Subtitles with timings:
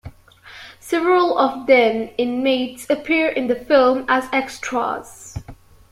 [0.79, 5.37] Several of the then-inmates appear in the film as extras.